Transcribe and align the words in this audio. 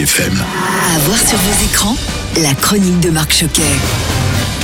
Chéri 0.00 0.04
FM. 0.04 0.44
À 0.94 0.98
voir 1.00 1.18
sur 1.18 1.36
vos 1.36 1.64
écrans, 1.64 1.96
la 2.42 2.54
chronique 2.54 3.00
de 3.00 3.10
Marc 3.10 3.32
Choquet. 3.32 3.62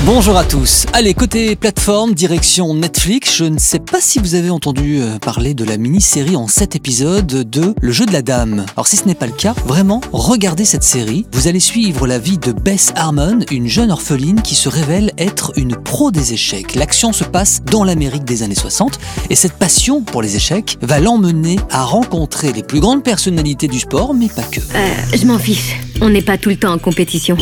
Bonjour 0.05 0.37
à 0.37 0.45
tous. 0.45 0.87
Allez, 0.93 1.15
côté 1.15 1.57
plateforme, 1.57 2.15
direction 2.15 2.75
Netflix, 2.75 3.35
je 3.37 3.45
ne 3.45 3.59
sais 3.59 3.81
pas 3.81 4.01
si 4.01 4.21
vous 4.21 4.35
avez 4.37 4.51
entendu 4.51 5.01
euh, 5.01 5.19
parler 5.19 5.53
de 5.53 5.65
la 5.65 5.79
mini-série 5.79 6.37
en 6.37 6.47
7 6.47 6.77
épisodes 6.77 7.27
de 7.27 7.75
Le 7.81 7.93
jeu 7.93 8.07
de 8.07 8.13
la 8.13 8.23
dame. 8.23 8.67
Alors 8.77 8.87
si 8.87 8.97
ce 8.97 9.07
n'est 9.07 9.17
pas 9.17 9.27
le 9.27 9.33
cas, 9.33 9.55
vraiment, 9.65 10.01
regardez 10.13 10.65
cette 10.65 10.85
série. 10.85 11.27
Vous 11.33 11.49
allez 11.49 11.59
suivre 11.61 12.07
la 12.07 12.19
vie 12.19 12.39
de 12.39 12.53
Bess 12.53 12.93
Harmon, 12.95 13.41
une 13.51 13.67
jeune 13.67 13.91
orpheline 13.91 14.43
qui 14.43 14.55
se 14.55 14.69
révèle 14.69 15.13
être 15.19 15.53
une 15.57 15.75
pro 15.75 16.13
des 16.13 16.33
échecs. 16.35 16.77
L'action 16.77 17.13
se 17.13 17.25
passe 17.25 17.63
dans 17.65 17.83
l'Amérique 17.83 18.25
des 18.25 18.45
années 18.45 18.55
60 18.55 19.01
et 19.31 19.35
cette 19.35 19.55
passion 19.55 20.03
pour 20.03 20.23
les 20.23 20.37
échecs 20.37 20.79
va 20.83 21.01
l'emmener 21.01 21.57
à 21.71 21.85
rencontrer 21.85 22.53
les 22.53 22.63
plus 22.63 22.81
grandes 22.81 23.03
personnalités 23.03 23.67
du 23.67 23.81
sport, 23.81 24.15
mais 24.15 24.29
pas 24.29 24.43
que. 24.43 24.61
Euh, 24.61 24.95
je 25.15 25.27
m'en 25.27 25.39
fiche. 25.39 25.75
On 26.01 26.11
n'est 26.11 26.23
pas 26.23 26.39
tout 26.39 26.51
le 26.51 26.57
temps 26.57 26.73
en 26.73 26.79
compétition. 26.79 27.37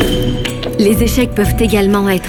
Les 0.78 1.03
échecs 1.03 1.34
peuvent 1.34 1.55
également 1.61 2.08
être 2.08 2.28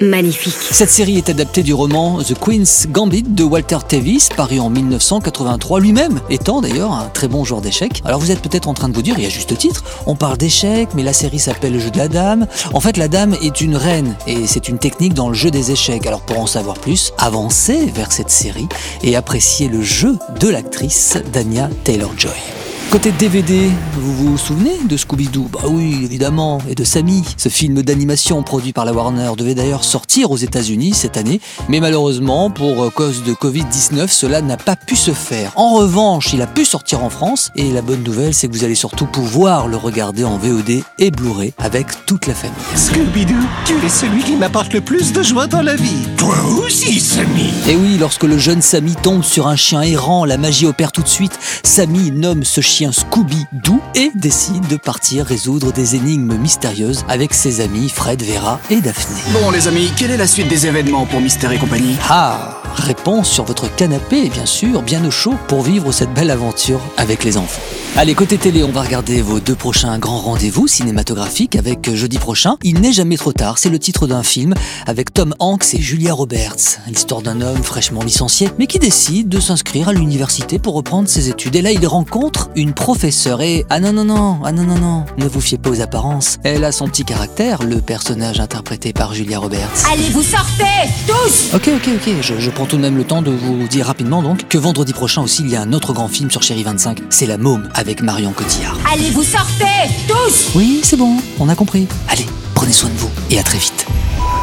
magnifiques. 0.00 0.54
Cette 0.70 0.90
série 0.90 1.16
est 1.16 1.28
adaptée 1.28 1.62
du 1.62 1.72
roman 1.72 2.22
The 2.22 2.34
Queen's 2.38 2.86
Gambit 2.90 3.22
de 3.22 3.44
Walter 3.44 3.78
Tevis, 3.86 4.28
paru 4.36 4.60
en 4.60 4.70
1983, 4.70 5.80
lui-même 5.80 6.20
étant 6.30 6.60
d'ailleurs 6.60 6.92
un 6.92 7.08
très 7.08 7.28
bon 7.28 7.44
joueur 7.44 7.60
d'échecs. 7.60 8.02
Alors 8.04 8.20
vous 8.20 8.30
êtes 8.30 8.40
peut-être 8.40 8.68
en 8.68 8.74
train 8.74 8.88
de 8.88 8.94
vous 8.94 9.02
dire, 9.02 9.18
et 9.18 9.26
à 9.26 9.28
juste 9.28 9.56
titre, 9.56 9.84
on 10.06 10.14
parle 10.14 10.36
d'échecs, 10.36 10.90
mais 10.94 11.02
la 11.02 11.12
série 11.12 11.38
s'appelle 11.38 11.72
Le 11.72 11.78
jeu 11.78 11.90
de 11.90 11.98
la 11.98 12.08
dame. 12.08 12.46
En 12.72 12.80
fait, 12.80 12.96
la 12.96 13.08
dame 13.08 13.34
est 13.42 13.60
une 13.60 13.76
reine, 13.76 14.14
et 14.26 14.46
c'est 14.46 14.68
une 14.68 14.78
technique 14.78 15.14
dans 15.14 15.28
le 15.28 15.34
jeu 15.34 15.50
des 15.50 15.70
échecs. 15.70 16.06
Alors 16.06 16.20
pour 16.20 16.40
en 16.40 16.46
savoir 16.46 16.78
plus, 16.78 17.12
avancez 17.18 17.86
vers 17.86 18.12
cette 18.12 18.30
série 18.30 18.68
et 19.02 19.16
appréciez 19.16 19.68
le 19.68 19.82
jeu 19.82 20.16
de 20.40 20.48
l'actrice 20.48 21.18
Dania 21.32 21.70
Taylor-Joy. 21.84 22.53
Côté 22.90 23.10
DVD, 23.10 23.70
vous 23.98 24.14
vous 24.14 24.38
souvenez 24.38 24.78
de 24.88 24.96
Scooby-Doo? 24.96 25.48
Bah 25.52 25.62
oui, 25.68 26.00
évidemment, 26.04 26.58
et 26.68 26.76
de 26.76 26.84
Sammy. 26.84 27.24
Ce 27.36 27.48
film 27.48 27.82
d'animation 27.82 28.40
produit 28.44 28.72
par 28.72 28.84
la 28.84 28.92
Warner 28.92 29.32
devait 29.36 29.56
d'ailleurs 29.56 29.82
sortir 29.82 30.30
aux 30.30 30.36
États-Unis 30.36 30.94
cette 30.94 31.16
année, 31.16 31.40
mais 31.68 31.80
malheureusement, 31.80 32.50
pour 32.50 32.92
cause 32.94 33.24
de 33.24 33.32
Covid-19, 33.32 34.06
cela 34.08 34.42
n'a 34.42 34.56
pas 34.56 34.76
pu 34.76 34.94
se 34.94 35.10
faire. 35.10 35.50
En 35.56 35.74
revanche, 35.74 36.32
il 36.32 36.42
a 36.42 36.46
pu 36.46 36.64
sortir 36.64 37.02
en 37.02 37.10
France, 37.10 37.50
et 37.56 37.72
la 37.72 37.82
bonne 37.82 38.04
nouvelle, 38.04 38.32
c'est 38.32 38.46
que 38.46 38.52
vous 38.52 38.62
allez 38.62 38.76
surtout 38.76 39.06
pouvoir 39.06 39.66
le 39.66 39.76
regarder 39.76 40.22
en 40.22 40.38
VOD 40.38 40.84
et 41.00 41.10
Blu-ray 41.10 41.52
avec 41.58 42.06
toute 42.06 42.28
la 42.28 42.34
famille. 42.34 42.54
Scooby-Doo, 42.76 43.34
tu 43.64 43.74
es 43.84 43.88
celui 43.88 44.22
qui 44.22 44.36
m'apporte 44.36 44.72
le 44.72 44.80
plus 44.80 45.12
de 45.12 45.22
joie 45.22 45.48
dans 45.48 45.62
la 45.62 45.74
vie. 45.74 46.06
Toi 46.16 46.36
aussi, 46.64 47.00
Samy. 47.00 47.50
Et 47.68 47.74
oui, 47.74 47.96
lorsque 47.98 48.24
le 48.24 48.38
jeune 48.38 48.62
Sammy 48.62 48.94
tombe 48.94 49.24
sur 49.24 49.48
un 49.48 49.56
chien 49.56 49.82
errant, 49.82 50.24
la 50.24 50.38
magie 50.38 50.66
opère 50.66 50.92
tout 50.92 51.02
de 51.02 51.08
suite. 51.08 51.36
Sammy 51.64 52.12
nomme 52.12 52.44
ce 52.44 52.60
chien 52.60 52.73
Scooby-Doo 52.74 53.80
et 53.94 54.10
décide 54.16 54.66
de 54.66 54.76
partir 54.76 55.26
résoudre 55.26 55.72
des 55.72 55.94
énigmes 55.94 56.36
mystérieuses 56.36 57.04
avec 57.08 57.32
ses 57.32 57.60
amis 57.60 57.88
Fred, 57.88 58.20
Vera 58.22 58.58
et 58.68 58.80
Daphné. 58.80 59.20
Bon 59.32 59.50
les 59.52 59.68
amis, 59.68 59.92
quelle 59.96 60.10
est 60.10 60.16
la 60.16 60.26
suite 60.26 60.48
des 60.48 60.66
événements 60.66 61.06
pour 61.06 61.20
Mystère 61.20 61.52
et 61.52 61.58
compagnie? 61.58 61.96
Ah 62.08 62.63
Réponse 62.76 63.30
sur 63.30 63.44
votre 63.44 63.74
canapé, 63.74 64.28
bien 64.28 64.46
sûr, 64.46 64.82
bien 64.82 65.04
au 65.04 65.10
chaud, 65.10 65.34
pour 65.48 65.62
vivre 65.62 65.92
cette 65.92 66.12
belle 66.12 66.30
aventure 66.30 66.80
avec 66.96 67.24
les 67.24 67.36
enfants. 67.36 67.62
Allez, 67.96 68.16
côté 68.16 68.38
télé, 68.38 68.64
on 68.64 68.72
va 68.72 68.82
regarder 68.82 69.22
vos 69.22 69.38
deux 69.38 69.54
prochains 69.54 70.00
grands 70.00 70.18
rendez-vous 70.18 70.66
cinématographiques 70.66 71.54
avec 71.54 71.94
jeudi 71.94 72.18
prochain. 72.18 72.56
Il 72.64 72.80
n'est 72.80 72.92
jamais 72.92 73.16
trop 73.16 73.32
tard, 73.32 73.58
c'est 73.58 73.68
le 73.68 73.78
titre 73.78 74.08
d'un 74.08 74.24
film 74.24 74.54
avec 74.86 75.14
Tom 75.14 75.32
Hanks 75.38 75.74
et 75.74 75.80
Julia 75.80 76.12
Roberts. 76.12 76.80
L'histoire 76.88 77.22
d'un 77.22 77.40
homme 77.40 77.62
fraîchement 77.62 78.02
licencié, 78.02 78.50
mais 78.58 78.66
qui 78.66 78.80
décide 78.80 79.28
de 79.28 79.38
s'inscrire 79.38 79.90
à 79.90 79.92
l'université 79.92 80.58
pour 80.58 80.74
reprendre 80.74 81.08
ses 81.08 81.28
études. 81.28 81.54
Et 81.54 81.62
là, 81.62 81.70
il 81.70 81.86
rencontre 81.86 82.50
une 82.56 82.72
professeure 82.72 83.40
et... 83.42 83.64
Ah 83.70 83.78
non, 83.78 83.92
non, 83.92 84.04
non, 84.04 84.40
ah 84.44 84.50
non, 84.50 84.64
non, 84.64 84.78
non, 84.78 85.04
ne 85.16 85.28
vous 85.28 85.40
fiez 85.40 85.58
pas 85.58 85.70
aux 85.70 85.80
apparences. 85.80 86.38
Elle 86.42 86.64
a 86.64 86.72
son 86.72 86.88
petit 86.88 87.04
caractère, 87.04 87.62
le 87.62 87.80
personnage 87.80 88.40
interprété 88.40 88.92
par 88.92 89.14
Julia 89.14 89.38
Roberts. 89.38 89.70
Allez, 89.92 90.08
vous 90.10 90.24
sortez 90.24 90.90
Tous 91.06 91.54
Ok, 91.54 91.70
ok, 91.76 91.88
ok, 91.94 92.14
je, 92.20 92.40
je 92.40 92.50
prends 92.50 92.63
tout 92.66 92.76
de 92.76 92.82
même 92.82 92.96
le 92.96 93.04
temps 93.04 93.22
de 93.22 93.30
vous 93.30 93.66
dire 93.68 93.86
rapidement 93.86 94.22
donc 94.22 94.48
que 94.48 94.58
vendredi 94.58 94.92
prochain 94.92 95.22
aussi 95.22 95.42
il 95.42 95.50
y 95.50 95.56
a 95.56 95.62
un 95.62 95.72
autre 95.72 95.92
grand 95.92 96.08
film 96.08 96.30
sur 96.30 96.42
Chéri 96.42 96.62
25, 96.62 97.02
c'est 97.10 97.26
La 97.26 97.38
Môme 97.38 97.68
avec 97.74 98.02
Marion 98.02 98.32
Cotillard. 98.32 98.78
Allez, 98.92 99.10
vous 99.10 99.24
sortez 99.24 99.64
Tous 100.08 100.50
Oui, 100.54 100.80
c'est 100.82 100.96
bon, 100.96 101.16
on 101.38 101.48
a 101.48 101.54
compris. 101.54 101.86
Allez, 102.08 102.26
prenez 102.54 102.72
soin 102.72 102.90
de 102.90 102.96
vous 102.96 103.10
et 103.30 103.38
à 103.38 103.42
très 103.42 103.58
vite. 103.58 103.86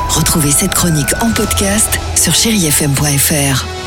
Retrouvez 0.10 0.52
cette 0.52 0.76
chronique 0.76 1.14
en 1.22 1.32
podcast 1.32 2.00
sur 2.16 2.34
chérifm.fr. 2.36 3.81